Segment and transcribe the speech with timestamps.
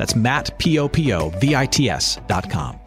[0.00, 2.80] That's Matt, P-O-P-O-V-I-T-S dot com.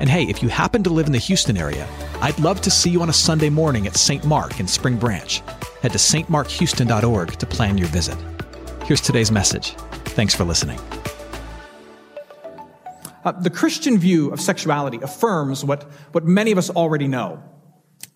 [0.00, 1.86] And hey, if you happen to live in the Houston area,
[2.22, 4.24] I'd love to see you on a Sunday morning at St.
[4.24, 5.42] Mark in Spring Branch.
[5.82, 8.16] Head to stmarkhouston.org to plan your visit.
[8.86, 9.72] Here's today's message.
[10.16, 10.80] Thanks for listening.
[13.26, 17.42] Uh, the Christian view of sexuality affirms what, what many of us already know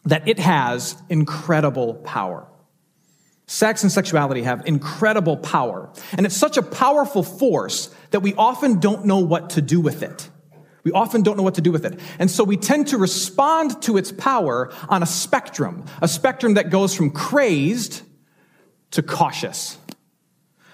[0.06, 2.48] that it has incredible power.
[3.50, 5.90] Sex and sexuality have incredible power.
[6.12, 10.02] And it's such a powerful force that we often don't know what to do with
[10.02, 10.28] it.
[10.84, 11.98] We often don't know what to do with it.
[12.18, 16.68] And so we tend to respond to its power on a spectrum, a spectrum that
[16.68, 18.02] goes from crazed
[18.90, 19.78] to cautious.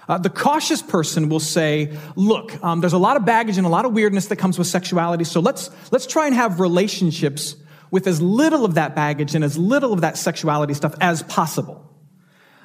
[0.08, 3.70] Uh, the cautious person will say, look, um, there's a lot of baggage and a
[3.70, 7.55] lot of weirdness that comes with sexuality, so let's, let's try and have relationships
[7.92, 11.83] with as little of that baggage and as little of that sexuality stuff as possible.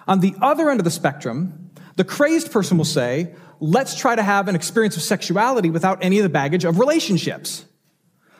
[0.09, 4.23] On the other end of the spectrum, the crazed person will say, let's try to
[4.23, 7.63] have an experience of sexuality without any of the baggage of relationships.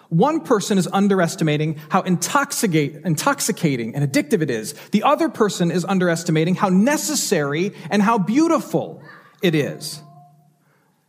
[0.10, 4.74] One person is underestimating how intoxicating and addictive it is.
[4.90, 9.04] The other person is underestimating how necessary and how beautiful
[9.44, 10.02] it is.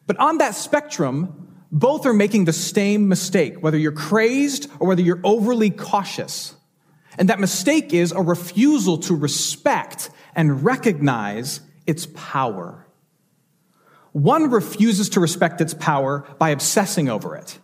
[0.06, 5.00] But on that spectrum, both are making the same mistake, whether you're crazed or whether
[5.00, 6.54] you're overly cautious.
[7.16, 12.86] And that mistake is a refusal to respect and recognize its power.
[14.12, 17.58] One refuses to respect its power by obsessing over it.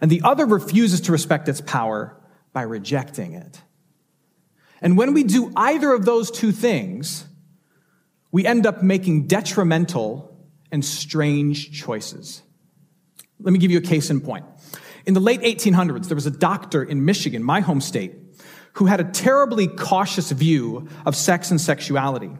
[0.00, 2.16] And the other refuses to respect its power
[2.52, 3.60] by rejecting it.
[4.80, 7.26] And when we do either of those two things,
[8.32, 10.26] we end up making detrimental
[10.72, 12.42] and strange choices.
[13.40, 14.44] Let me give you a case in point.
[15.06, 18.14] In the late 1800s, there was a doctor in Michigan, my home state,
[18.74, 22.30] who had a terribly cautious view of sex and sexuality.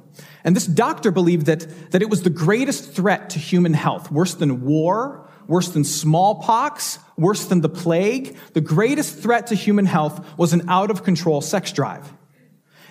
[0.45, 4.35] And this doctor believed that, that it was the greatest threat to human health, worse
[4.35, 8.37] than war, worse than smallpox, worse than the plague.
[8.53, 12.13] The greatest threat to human health was an out of control sex drive.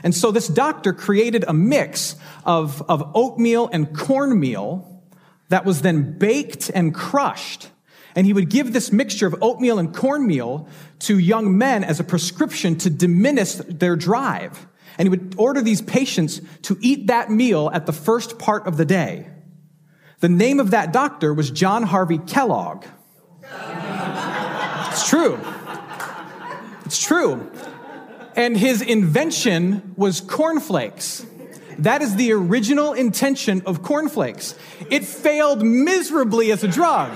[0.04, 5.04] And so this doctor created a mix of, of oatmeal and cornmeal
[5.50, 7.70] that was then baked and crushed
[8.20, 10.68] and he would give this mixture of oatmeal and cornmeal
[11.00, 14.68] to young men as a prescription to diminish their drive.
[14.98, 18.76] And he would order these patients to eat that meal at the first part of
[18.76, 19.30] the day.
[20.20, 22.84] The name of that doctor was John Harvey Kellogg.
[24.90, 25.40] It's true.
[26.84, 27.50] It's true.
[28.36, 31.26] And his invention was cornflakes.
[31.78, 34.56] That is the original intention of cornflakes.
[34.90, 37.14] It failed miserably as a drug.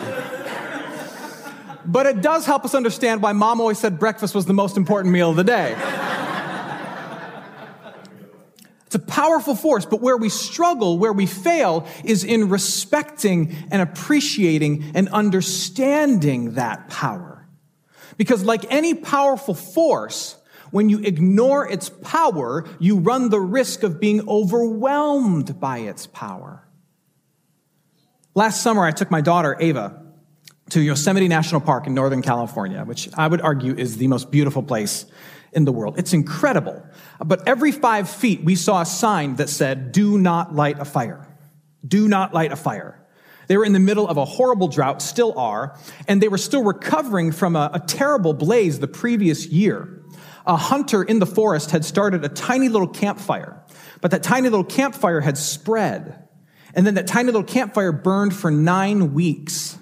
[1.86, 5.14] But it does help us understand why mom always said breakfast was the most important
[5.14, 5.76] meal of the day.
[8.86, 13.82] It's a powerful force, but where we struggle, where we fail, is in respecting and
[13.82, 17.48] appreciating and understanding that power.
[18.18, 20.36] Because like any powerful force,
[20.70, 26.68] when you ignore its power, you run the risk of being overwhelmed by its power.
[28.36, 30.03] Last summer, I took my daughter, Ava,
[30.70, 34.64] to Yosemite National Park in Northern California, which I would argue is the most beautiful
[34.64, 35.06] place
[35.52, 36.00] in the world.
[36.00, 36.86] It's incredible.
[37.24, 41.28] But every five feet, we saw a sign that said, do not light a fire.
[41.86, 43.00] Do not light a fire.
[43.48, 46.64] They were in the middle of a horrible drought, still are, and they were still
[46.64, 50.02] recovering from a, a terrible blaze the previous year.
[50.46, 53.62] A hunter in the forest had started a tiny little campfire,
[54.02, 56.28] but that tiny little campfire had spread.
[56.74, 59.78] And then that tiny little campfire burned for nine weeks.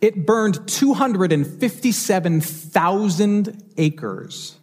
[0.00, 4.56] It burned 257,000 acres.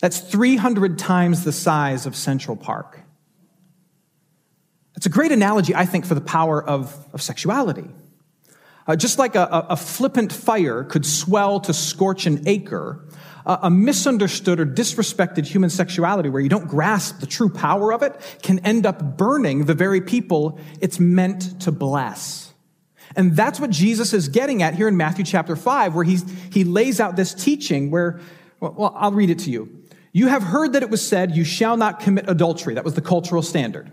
[0.00, 3.00] That's 300 times the size of Central Park.
[4.94, 7.88] It's a great analogy, I think, for the power of, of sexuality.
[8.86, 13.04] Uh, just like a, a, flippant fire could swell to scorch an acre,
[13.44, 18.38] a misunderstood or disrespected human sexuality where you don't grasp the true power of it
[18.42, 22.52] can end up burning the very people it's meant to bless.
[23.16, 26.64] And that's what Jesus is getting at here in Matthew chapter 5, where he's, he
[26.64, 28.20] lays out this teaching where,
[28.60, 29.82] well, I'll read it to you.
[30.12, 32.74] You have heard that it was said, you shall not commit adultery.
[32.74, 33.90] That was the cultural standard.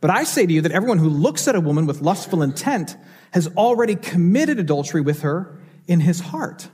[0.00, 2.96] But I say to you that everyone who looks at a woman with lustful intent
[3.32, 6.68] has already committed adultery with her in his heart.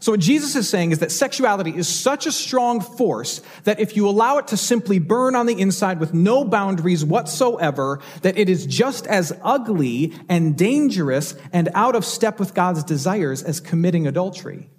[0.00, 3.96] So, what Jesus is saying is that sexuality is such a strong force that if
[3.96, 8.48] you allow it to simply burn on the inside with no boundaries whatsoever, that it
[8.48, 14.06] is just as ugly and dangerous and out of step with God's desires as committing
[14.06, 14.70] adultery.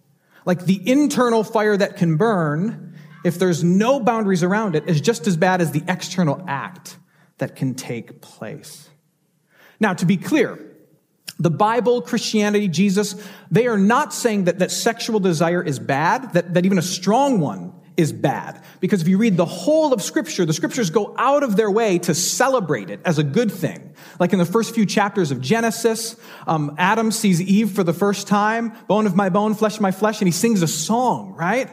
[0.46, 2.96] Like the internal fire that can burn,
[3.26, 6.98] if there's no boundaries around it, is just as bad as the external act
[7.40, 8.90] that can take place.
[9.82, 10.60] Now, to be clear,
[11.40, 13.16] the Bible, Christianity, Jesus,
[13.50, 17.40] they are not saying that, that sexual desire is bad, that, that even a strong
[17.40, 18.62] one is bad.
[18.80, 21.98] Because if you read the whole of Scripture, the Scriptures go out of their way
[22.00, 23.94] to celebrate it as a good thing.
[24.20, 28.28] Like in the first few chapters of Genesis, um, Adam sees Eve for the first
[28.28, 31.70] time, bone of my bone, flesh of my flesh, and he sings a song, right?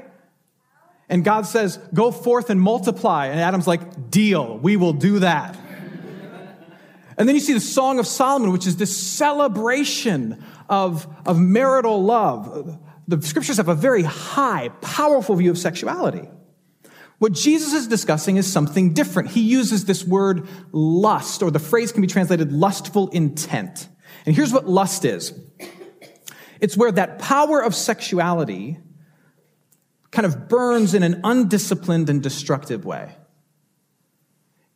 [1.08, 3.26] And God says, Go forth and multiply.
[3.26, 5.56] And Adam's like, Deal, we will do that.
[7.18, 12.02] And then you see the Song of Solomon, which is this celebration of, of marital
[12.02, 12.78] love.
[13.08, 16.28] The scriptures have a very high, powerful view of sexuality.
[17.18, 19.30] What Jesus is discussing is something different.
[19.30, 23.88] He uses this word lust, or the phrase can be translated lustful intent.
[24.26, 25.32] And here's what lust is
[26.60, 28.78] it's where that power of sexuality
[30.10, 33.14] kind of burns in an undisciplined and destructive way.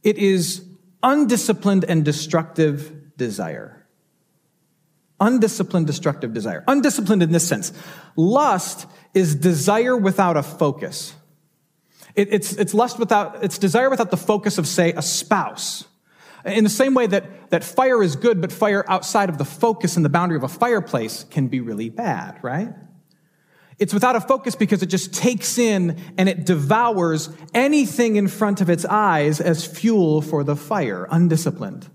[0.02, 0.64] It is
[1.02, 3.86] undisciplined and destructive desire.
[5.20, 6.64] Undisciplined, destructive desire.
[6.66, 7.72] Undisciplined in this sense.
[8.16, 11.14] Lust is desire without a focus.
[12.14, 15.84] It, it's, it's lust without, it's desire without the focus of, say, a spouse.
[16.44, 19.96] In the same way that, that fire is good, but fire outside of the focus
[19.96, 22.72] and the boundary of a fireplace can be really bad, right?
[23.80, 28.60] It's without a focus because it just takes in and it devours anything in front
[28.60, 31.88] of its eyes as fuel for the fire, undisciplined.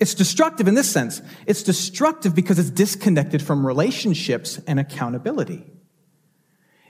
[0.00, 1.20] It's destructive in this sense.
[1.46, 5.70] It's destructive because it's disconnected from relationships and accountability.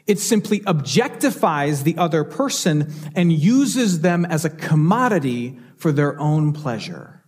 [0.07, 6.53] It simply objectifies the other person and uses them as a commodity for their own
[6.53, 7.25] pleasure.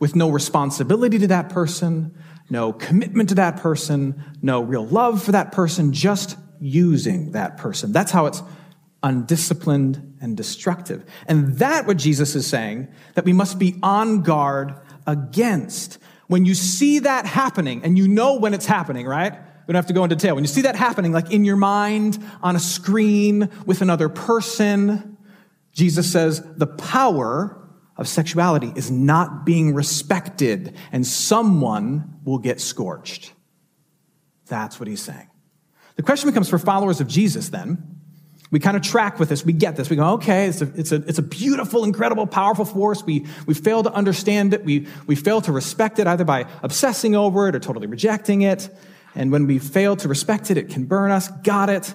[0.00, 2.16] With no responsibility to that person,
[2.50, 7.92] no commitment to that person, no real love for that person, just using that person.
[7.92, 8.42] That's how it's
[9.02, 11.04] undisciplined and destructive.
[11.26, 14.74] And that what Jesus is saying that we must be on guard
[15.06, 15.98] against.
[16.26, 19.32] When you see that happening, and you know when it's happening, right?
[19.66, 20.34] We don't have to go into detail.
[20.34, 25.16] When you see that happening, like in your mind, on a screen, with another person,
[25.72, 27.59] Jesus says the power
[28.00, 33.34] of sexuality is not being respected, and someone will get scorched.
[34.46, 35.28] That's what he's saying.
[35.96, 38.00] The question becomes for followers of Jesus then.
[38.50, 39.44] We kind of track with this.
[39.44, 39.90] We get this.
[39.90, 43.04] We go, okay, it's a, it's a, it's a beautiful, incredible, powerful force.
[43.04, 44.64] We, we fail to understand it.
[44.64, 48.68] We, we fail to respect it either by obsessing over it or totally rejecting it.
[49.14, 51.28] And when we fail to respect it, it can burn us.
[51.28, 51.94] Got it.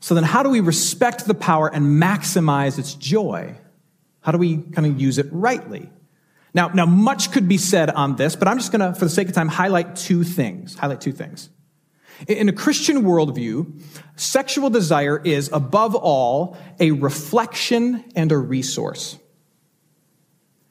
[0.00, 3.56] So then how do we respect the power and maximize its joy?
[4.26, 5.88] How do we kind of use it rightly?
[6.52, 9.10] Now, now much could be said on this, but I'm just going to, for the
[9.10, 10.74] sake of time, highlight two things.
[10.74, 11.48] Highlight two things.
[12.26, 13.80] In a Christian worldview,
[14.16, 19.16] sexual desire is, above all, a reflection and a resource.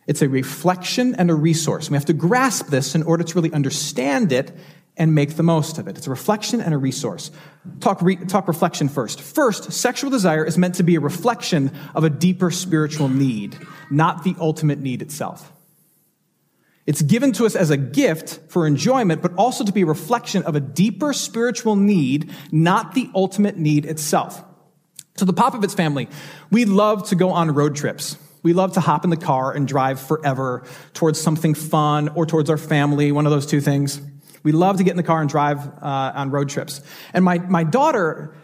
[0.05, 1.89] It's a reflection and a resource.
[1.89, 4.51] We have to grasp this in order to really understand it
[4.97, 5.97] and make the most of it.
[5.97, 7.31] It's a reflection and a resource.
[7.79, 9.21] Talk, re, talk reflection first.
[9.21, 13.57] First, sexual desire is meant to be a reflection of a deeper spiritual need,
[13.89, 15.51] not the ultimate need itself.
[16.85, 20.43] It's given to us as a gift for enjoyment, but also to be a reflection
[20.43, 24.43] of a deeper spiritual need, not the ultimate need itself.
[25.17, 26.09] So the Popovits family,
[26.51, 28.17] we love to go on road trips.
[28.43, 32.51] We love to hop in the car and drive forever towards something fun or towards
[32.51, 33.99] our family, one of those two things.
[34.45, 36.81] We love to get in the car and drive uh, on road trips.
[37.13, 38.35] And my, my daughter,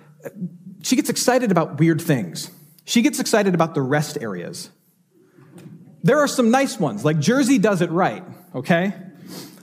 [0.82, 2.50] she gets excited about weird things.
[2.86, 4.72] She gets excited about the rest areas.
[6.02, 8.24] There are some nice ones, like Jersey does it right,
[8.56, 8.94] okay?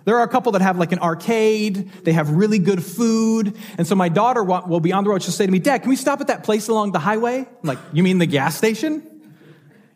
[0.05, 3.59] There are a couple that have like an arcade, they have really good food.
[3.77, 5.91] And so my daughter will be on the road, she'll say to me, Dad, can
[5.91, 7.39] we stop at that place along the highway?
[7.39, 9.03] I'm like, you mean the gas station?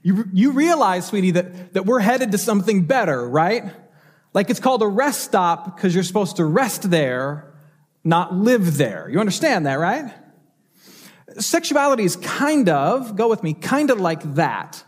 [0.03, 3.73] You, you realize, sweetie, that, that we're headed to something better, right?
[4.35, 7.55] Like it's called a rest stop because you're supposed to rest there,
[8.05, 9.09] not live there.
[9.11, 10.13] You understand that, right?
[11.39, 14.85] Sexuality is kind of, go with me, kind of like that.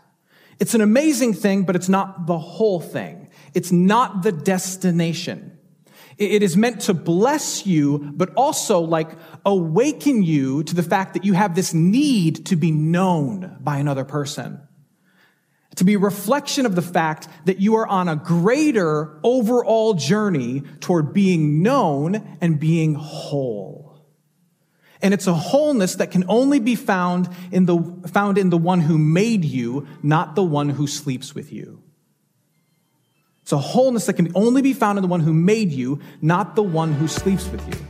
[0.59, 3.29] It's an amazing thing, but it's not the whole thing.
[3.53, 5.57] It's not the destination.
[6.17, 9.09] It is meant to bless you, but also like
[9.45, 14.05] awaken you to the fact that you have this need to be known by another
[14.05, 14.61] person
[15.75, 20.61] to be a reflection of the fact that you are on a greater overall journey
[20.79, 23.85] toward being known and being whole.
[25.01, 27.77] And it's a wholeness that can only be found in the,
[28.07, 31.83] found in the one who made you, not the one who sleeps with you.
[33.41, 36.55] It's a wholeness that can only be found in the one who made you, not
[36.55, 37.85] the one who sleeps with you.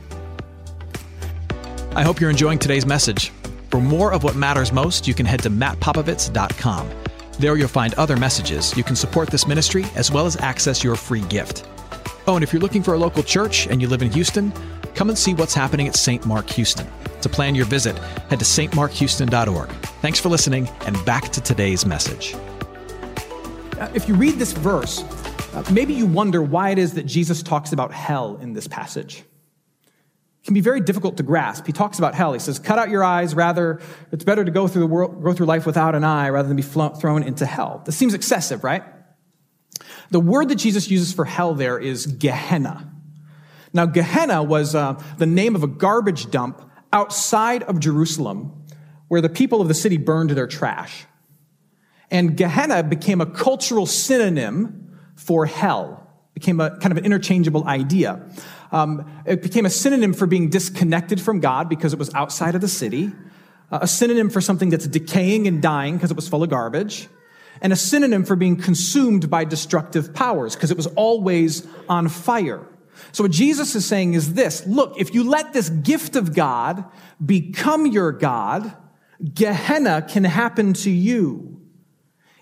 [1.96, 3.30] I hope you're enjoying today's message.
[3.70, 7.05] For more of what matters most, you can head to mattpopovits.com.
[7.38, 8.76] There you'll find other messages.
[8.76, 11.68] You can support this ministry as well as access your free gift.
[12.26, 14.52] Oh, and if you're looking for a local church and you live in Houston,
[14.94, 16.24] come and see what's happening at St.
[16.24, 16.86] Mark Houston.
[17.20, 17.98] To plan your visit,
[18.30, 19.68] head to stmarkhouston.org.
[20.00, 22.34] Thanks for listening, and back to today's message.
[23.78, 25.02] Uh, if you read this verse,
[25.52, 29.24] uh, maybe you wonder why it is that Jesus talks about hell in this passage.
[30.46, 31.66] Can be very difficult to grasp.
[31.66, 32.32] He talks about hell.
[32.32, 33.34] He says, "Cut out your eyes.
[33.34, 33.80] Rather,
[34.12, 36.56] it's better to go through the world, go through life without an eye, rather than
[36.56, 38.84] be thrown into hell." This seems excessive, right?
[40.10, 42.92] The word that Jesus uses for hell there is Gehenna.
[43.72, 46.62] Now, Gehenna was uh, the name of a garbage dump
[46.92, 48.52] outside of Jerusalem,
[49.08, 51.06] where the people of the city burned their trash.
[52.08, 56.08] And Gehenna became a cultural synonym for hell.
[56.36, 58.20] became a kind of an interchangeable idea.
[58.72, 62.60] Um, it became a synonym for being disconnected from God because it was outside of
[62.60, 63.12] the city,
[63.70, 67.08] uh, a synonym for something that's decaying and dying because it was full of garbage,
[67.60, 72.66] and a synonym for being consumed by destructive powers because it was always on fire.
[73.12, 76.84] So what Jesus is saying is this, look, if you let this gift of God
[77.24, 78.76] become your God,
[79.34, 81.55] Gehenna can happen to you.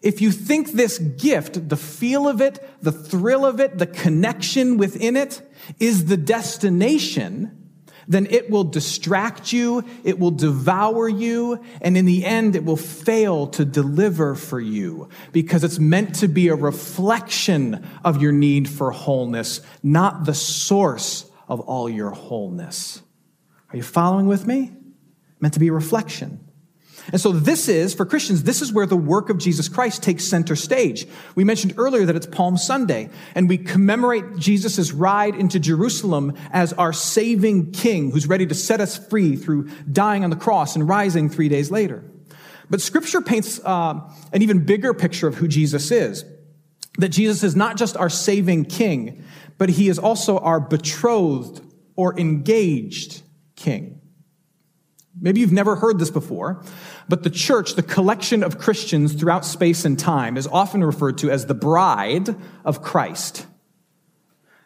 [0.05, 4.77] If you think this gift, the feel of it, the thrill of it, the connection
[4.77, 5.41] within it
[5.81, 7.71] is the destination,
[8.07, 12.77] then it will distract you, it will devour you, and in the end, it will
[12.77, 18.69] fail to deliver for you because it's meant to be a reflection of your need
[18.69, 23.01] for wholeness, not the source of all your wholeness.
[23.71, 24.71] Are you following with me?
[25.41, 26.44] Meant to be a reflection.
[27.13, 30.25] And so this is, for Christians, this is where the work of Jesus Christ takes
[30.25, 31.07] center stage.
[31.35, 36.73] We mentioned earlier that it's Palm Sunday, and we commemorate Jesus' ride into Jerusalem as
[36.73, 40.89] our saving king who's ready to set us free through dying on the cross and
[40.89, 42.03] rising three days later.
[42.71, 44.01] But scripture paints uh,
[44.33, 46.25] an even bigger picture of who Jesus is.
[46.99, 49.25] That Jesus is not just our saving king,
[49.59, 51.61] but he is also our betrothed
[51.97, 53.23] or engaged
[53.57, 54.01] king.
[55.21, 56.63] Maybe you've never heard this before,
[57.09, 61.31] but the church, the collection of Christians throughout space and time, is often referred to
[61.31, 63.47] as the bride of Christ.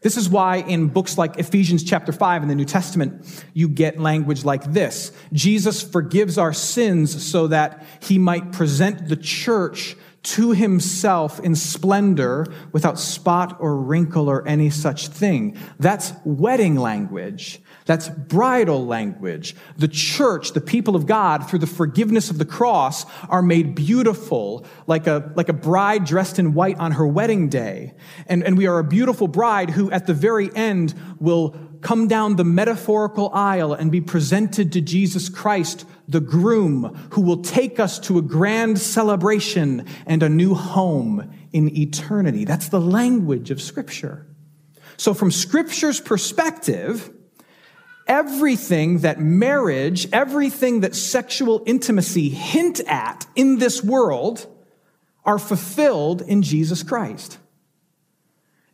[0.01, 3.99] This is why in books like Ephesians chapter 5 in the New Testament, you get
[3.99, 5.13] language like this.
[5.33, 12.47] Jesus forgives our sins so that he might present the church to himself in splendor
[12.73, 15.57] without spot or wrinkle or any such thing.
[15.79, 17.61] That's wedding language.
[17.89, 19.57] That's bridal language.
[19.79, 24.67] The church, the people of God, through the forgiveness of the cross, are made beautiful
[24.87, 27.95] like a, like a bride dressed in white on her wedding day.
[28.27, 32.37] And, and we are a beautiful bride who at the very end will come down
[32.37, 37.99] the metaphorical aisle and be presented to Jesus Christ, the groom, who will take us
[38.01, 42.45] to a grand celebration and a new home in eternity.
[42.45, 44.27] That's the language of Scripture.
[44.99, 47.15] So, from Scripture's perspective,
[48.09, 54.47] everything that marriage, everything that sexual intimacy hint at in this world
[55.25, 57.39] are fulfilled in Jesus Christ.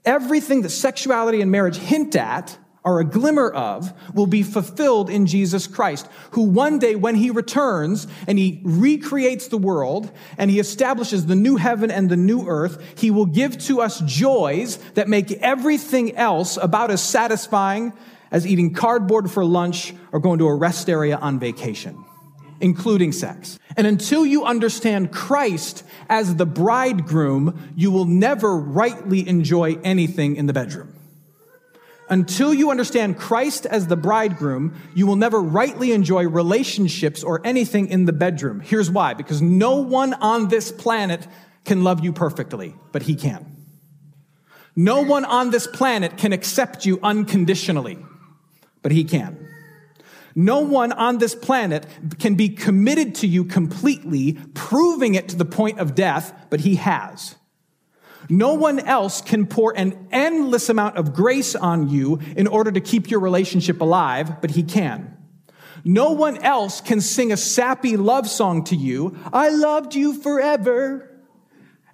[0.05, 5.27] Everything that sexuality and marriage hint at are a glimmer of will be fulfilled in
[5.27, 10.61] Jesus Christ, who one day when he returns and he recreates the world and he
[10.61, 15.09] establishes the new heaven and the new earth, he will give to us joys that
[15.09, 17.95] make everything else about as satisfying
[18.35, 22.05] as eating cardboard for lunch or going to a rest area on vacation,
[22.61, 23.61] including sex.
[23.77, 30.47] And until you understand Christ as the bridegroom, you will never rightly enjoy anything in
[30.47, 30.93] the bedroom.
[32.11, 37.87] Until you understand Christ as the bridegroom, you will never rightly enjoy relationships or anything
[37.87, 38.59] in the bedroom.
[38.59, 41.25] Here's why because no one on this planet
[41.65, 43.57] can love you perfectly, but He can.
[44.75, 47.97] No one on this planet can accept you unconditionally,
[48.85, 49.49] but he can.
[50.37, 51.87] No one on this planet
[52.19, 56.77] can be committed to you completely, proving it to the point of death, but he
[56.77, 57.35] has.
[58.29, 62.81] No one else can pour an endless amount of grace on you in order to
[62.81, 65.17] keep your relationship alive, but he can.
[65.83, 71.11] No one else can sing a sappy love song to you, I loved you forever,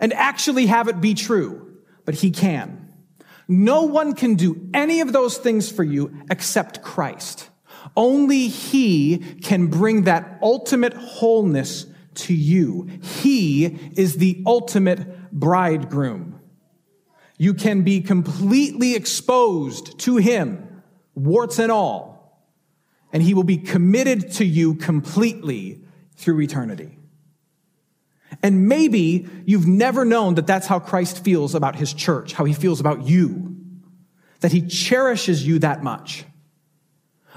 [0.01, 2.80] and actually have it be true, but he can.
[3.51, 7.51] No one can do any of those things for you except Christ.
[7.97, 12.89] Only he can bring that ultimate wholeness to you.
[13.03, 13.65] He
[13.97, 16.39] is the ultimate bridegroom.
[17.39, 20.83] You can be completely exposed to him,
[21.17, 22.47] warts and all,
[23.13, 25.83] and he will be committed to you completely
[26.15, 27.00] through eternity.
[28.43, 32.53] And maybe you've never known that that's how Christ feels about his church, how he
[32.53, 33.57] feels about you,
[34.41, 36.25] that he cherishes you that much.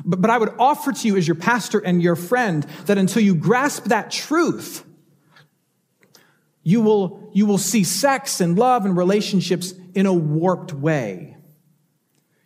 [0.06, 3.22] But, but I would offer to you as your pastor and your friend that until
[3.22, 4.86] you grasp that truth,
[6.64, 11.36] you will, you will see sex and love and relationships in a warped way.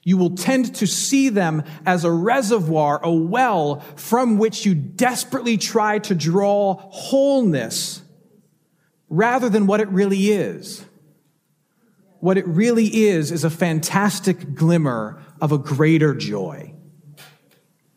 [0.03, 5.57] You will tend to see them as a reservoir, a well from which you desperately
[5.57, 8.01] try to draw wholeness
[9.09, 10.83] rather than what it really is.
[12.19, 16.73] What it really is is a fantastic glimmer of a greater joy.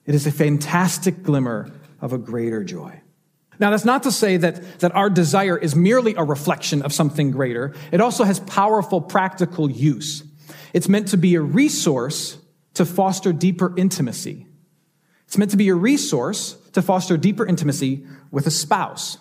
[0.04, 3.00] It is a fantastic glimmer of a greater joy.
[3.58, 7.30] Now, that's not to say that, that our desire is merely a reflection of something
[7.30, 7.74] greater.
[7.92, 10.22] It also has powerful practical use.
[10.72, 12.38] It's meant to be a resource
[12.74, 14.46] to foster deeper intimacy.
[15.26, 19.18] It's meant to be a resource to foster deeper intimacy with a spouse.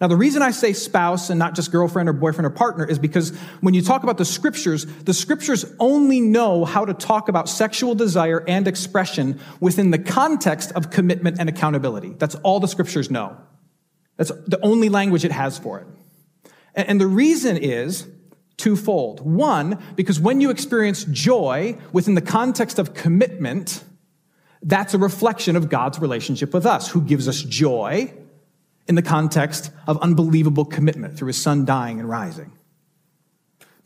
[0.00, 2.98] Now, the reason I say spouse and not just girlfriend or boyfriend or partner is
[2.98, 7.50] because when you talk about the scriptures, the scriptures only know how to talk about
[7.50, 12.14] sexual desire and expression within the context of commitment and accountability.
[12.18, 13.36] That's all the scriptures know.
[14.16, 15.86] That's the only language it has for it.
[16.74, 18.06] And the reason is
[18.56, 19.20] twofold.
[19.20, 23.84] One, because when you experience joy within the context of commitment,
[24.62, 28.14] that's a reflection of God's relationship with us, who gives us joy
[28.90, 32.50] in the context of unbelievable commitment through his son dying and rising.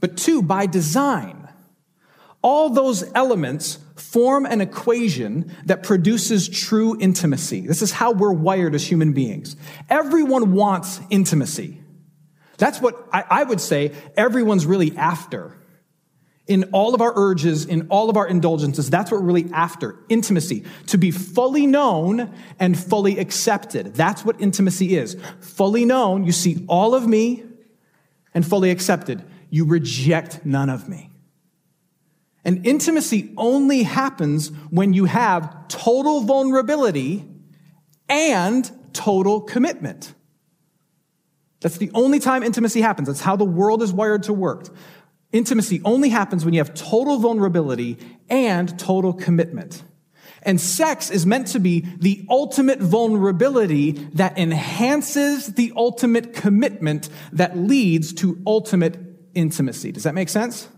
[0.00, 1.46] But two, by design,
[2.40, 7.60] all those elements form an equation that produces true intimacy.
[7.60, 9.56] This is how we're wired as human beings.
[9.90, 11.82] Everyone wants intimacy.
[12.56, 15.54] That's what I, would say everyone's really after
[16.46, 18.90] in all of our urges, in all of our indulgences.
[18.90, 23.94] That's what we're really after intimacy, to be fully known and fully accepted.
[23.94, 25.16] That's what intimacy is.
[25.40, 27.44] Fully known, you see all of me,
[28.34, 31.10] and fully accepted, you reject none of me.
[32.44, 37.24] And intimacy only happens when you have total vulnerability
[38.08, 40.12] and total commitment.
[41.62, 43.08] That's the only time intimacy happens.
[43.08, 44.68] That's how the world is wired to work.
[45.34, 47.98] Intimacy only happens when you have total vulnerability
[48.30, 49.82] and total commitment.
[50.42, 57.58] And sex is meant to be the ultimate vulnerability that enhances the ultimate commitment that
[57.58, 58.96] leads to ultimate
[59.34, 59.90] intimacy.
[59.90, 60.68] Does that make sense?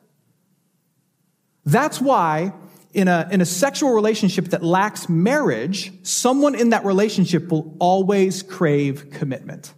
[1.66, 2.54] That's why
[2.94, 8.42] in a, in a sexual relationship that lacks marriage, someone in that relationship will always
[8.42, 9.74] crave commitment.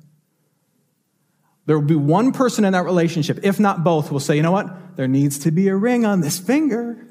[1.69, 4.53] There will be one person in that relationship, if not both, will say, you know
[4.53, 4.97] what?
[4.97, 7.07] There needs to be a ring on this finger.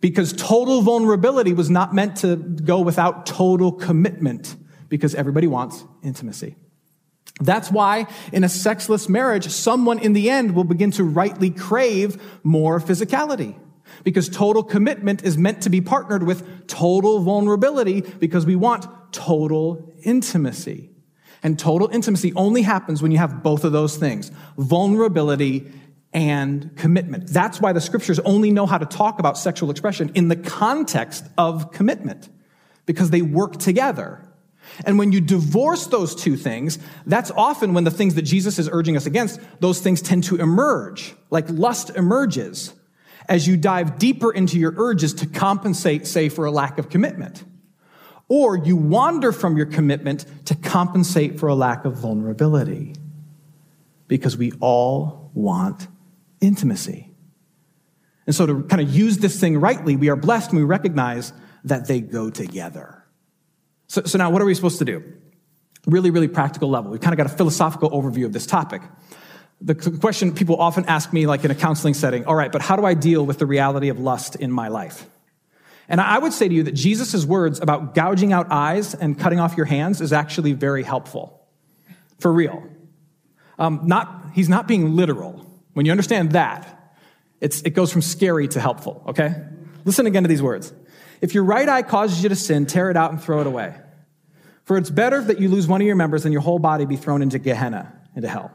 [0.00, 4.56] Because total vulnerability was not meant to go without total commitment,
[4.88, 6.56] because everybody wants intimacy.
[7.40, 12.20] That's why in a sexless marriage, someone in the end will begin to rightly crave
[12.42, 13.56] more physicality.
[14.02, 19.94] Because total commitment is meant to be partnered with total vulnerability because we want total
[20.02, 20.95] intimacy.
[21.46, 25.70] And total intimacy only happens when you have both of those things vulnerability
[26.12, 27.28] and commitment.
[27.28, 31.24] That's why the scriptures only know how to talk about sexual expression in the context
[31.38, 32.28] of commitment,
[32.84, 34.28] because they work together.
[34.84, 38.68] And when you divorce those two things, that's often when the things that Jesus is
[38.72, 42.74] urging us against, those things tend to emerge, like lust emerges
[43.28, 47.44] as you dive deeper into your urges to compensate, say, for a lack of commitment.
[48.28, 52.94] Or you wander from your commitment to compensate for a lack of vulnerability.
[54.08, 55.88] Because we all want
[56.40, 57.10] intimacy.
[58.26, 61.32] And so, to kind of use this thing rightly, we are blessed and we recognize
[61.64, 63.04] that they go together.
[63.86, 65.04] So, so now, what are we supposed to do?
[65.86, 66.90] Really, really practical level.
[66.90, 68.82] We've kind of got a philosophical overview of this topic.
[69.60, 72.76] The question people often ask me, like in a counseling setting, all right, but how
[72.76, 75.06] do I deal with the reality of lust in my life?
[75.88, 79.38] And I would say to you that Jesus' words about gouging out eyes and cutting
[79.38, 81.46] off your hands is actually very helpful.
[82.18, 82.64] For real.
[83.58, 85.46] Um, not, he's not being literal.
[85.74, 86.72] When you understand that,
[87.40, 89.34] it goes from scary to helpful, okay?
[89.84, 90.72] Listen again to these words.
[91.20, 93.74] If your right eye causes you to sin, tear it out and throw it away.
[94.64, 96.96] For it's better that you lose one of your members than your whole body be
[96.96, 98.50] thrown into Gehenna, into hell.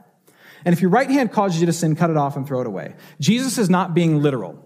[0.65, 2.67] And if your right hand causes you to sin, cut it off and throw it
[2.67, 2.95] away.
[3.19, 4.61] Jesus is not being literal.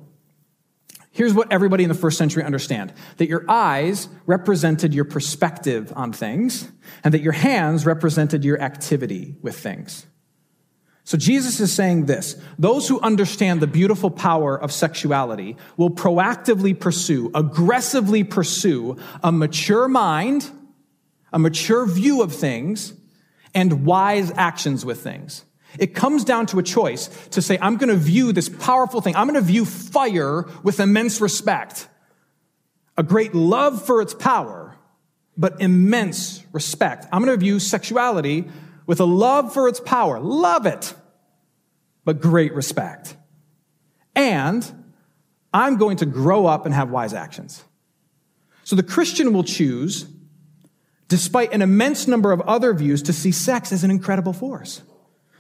[1.16, 6.12] Here's what everybody in the first century understand that your eyes represented your perspective on
[6.12, 6.70] things,
[7.06, 10.06] and that your hands represented your activity with things.
[11.06, 16.78] So Jesus is saying this those who understand the beautiful power of sexuality will proactively
[16.78, 20.52] pursue, aggressively pursue a mature mind,
[21.32, 22.94] a mature view of things,
[23.54, 25.45] and wise actions with things.
[25.80, 29.16] It comes down to a choice to say, I'm going to view this powerful thing.
[29.16, 31.88] I'm going to view fire with immense respect,
[32.98, 34.76] a great love for its power,
[35.38, 37.06] but immense respect.
[37.12, 38.46] I'm going to view sexuality
[38.86, 40.20] with a love for its power.
[40.20, 40.94] Love it,
[42.06, 43.16] but great respect.
[44.16, 44.86] And
[45.54, 47.64] I'm going to grow up and have wise actions.
[48.64, 50.08] So the Christian will choose,
[51.08, 54.82] despite an immense number of other views, to see sex as an incredible force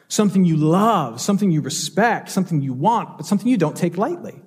[0.07, 4.41] something you love, something you respect, something you want, but something you don't take lightly.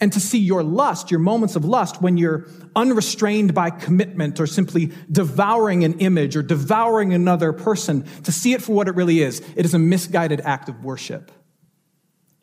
[0.00, 4.48] And to see your lust, your moments of lust, when you're unrestrained by commitment or
[4.48, 9.20] simply devouring an image or devouring another person, to see it for what it really
[9.20, 9.40] is.
[9.54, 11.30] It is a misguided act of worship.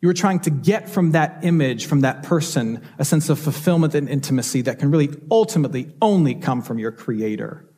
[0.00, 3.94] You are trying to get from that image, from that person, a sense of fulfillment
[3.94, 7.68] and intimacy that can really ultimately only come from your creator.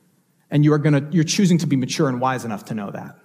[0.49, 3.17] And you are gonna, you're choosing to be mature and wise enough to know that.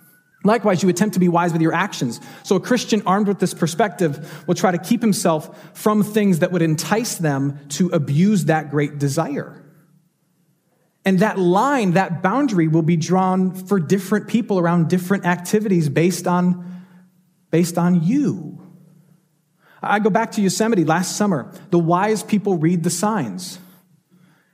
[0.47, 2.19] Likewise, you attempt to be wise with your actions.
[2.43, 6.51] So a Christian armed with this perspective will try to keep himself from things that
[6.51, 9.63] would entice them to abuse that great desire.
[11.05, 16.27] And that line, that boundary will be drawn for different people around different activities based
[16.27, 16.83] on,
[17.51, 18.62] based on you.
[19.81, 21.53] I go back to Yosemite last summer.
[21.69, 23.60] The wise people read the signs.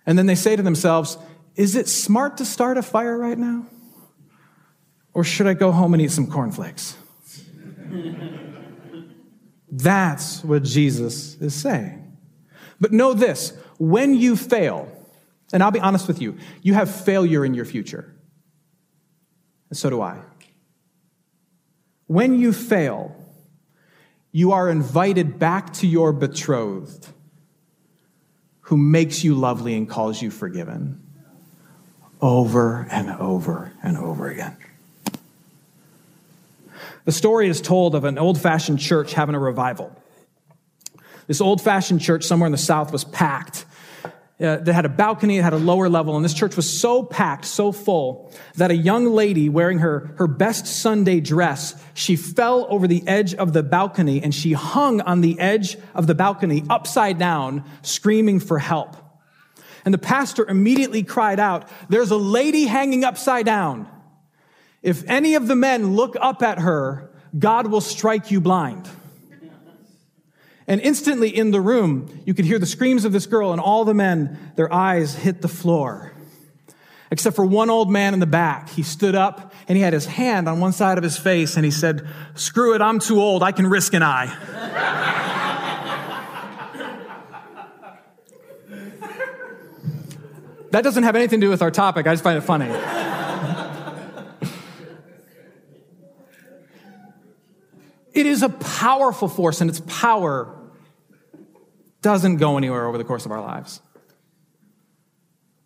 [0.06, 1.18] And then they say to themselves,
[1.56, 3.68] is it smart to start a fire right now?
[5.14, 6.98] Or should I go home and eat some cornflakes?
[9.72, 12.18] That's what Jesus is saying.
[12.80, 14.92] But know this when you fail,
[15.52, 18.14] and I'll be honest with you, you have failure in your future.
[19.70, 20.20] And so do I.
[22.08, 23.16] When you fail,
[24.32, 27.08] you are invited back to your betrothed
[28.62, 31.02] who makes you lovely and calls you forgiven
[32.22, 34.56] over and over and over again.
[37.06, 39.96] The story is told of an old fashioned church having a revival.
[41.28, 43.66] This old fashioned church somewhere in the South was packed.
[44.42, 47.46] Uh, had a balcony, it had a lower level, and this church was so packed,
[47.46, 52.88] so full, that a young lady wearing her, her best Sunday dress, she fell over
[52.88, 57.18] the edge of the balcony and she hung on the edge of the balcony upside
[57.18, 58.98] down, screaming for help.
[59.86, 63.88] And the pastor immediately cried out, There's a lady hanging upside down.
[64.84, 68.88] If any of the men look up at her, God will strike you blind.
[70.68, 73.86] And instantly in the room, you could hear the screams of this girl, and all
[73.86, 76.14] the men, their eyes hit the floor.
[77.12, 78.70] Except for one old man in the back.
[78.70, 81.64] He stood up and he had his hand on one side of his face and
[81.64, 83.44] he said, Screw it, I'm too old.
[83.44, 84.36] I can risk an eye.
[90.72, 92.08] that doesn't have anything to do with our topic.
[92.08, 93.03] I just find it funny.
[98.14, 100.56] It is a powerful force, and its power
[102.02, 103.82] doesn't go anywhere over the course of our lives.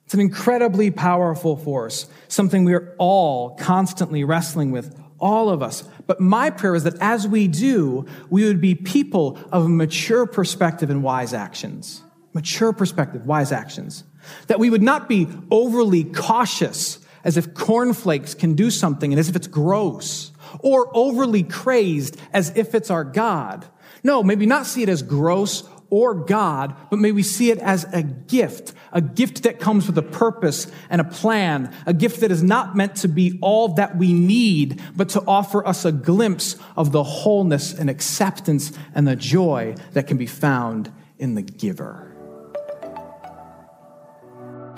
[0.06, 5.84] It's an incredibly powerful force, something we are all constantly wrestling with, all of us.
[6.06, 10.26] But my prayer is that as we do, we would be people of a mature
[10.26, 12.04] perspective and wise actions.
[12.32, 14.06] Mature perspective, wise actions.
[14.48, 19.28] That we would not be overly cautious as if cornflakes can do something and as
[19.28, 23.66] if it's gross or overly crazed as if it's our God.
[24.04, 27.86] No, maybe not see it as gross or God, but may we see it as
[27.94, 32.32] a gift, a gift that comes with a purpose and a plan, a gift that
[32.32, 36.58] is not meant to be all that we need, but to offer us a glimpse
[36.76, 42.04] of the wholeness and acceptance and the joy that can be found in the giver.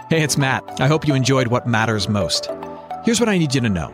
[0.09, 0.81] Hey, it's Matt.
[0.81, 2.49] I hope you enjoyed what matters most.
[3.03, 3.93] Here's what I need you to know.